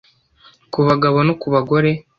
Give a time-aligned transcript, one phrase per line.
[0.71, 1.91] ku bagabo no ku bagore,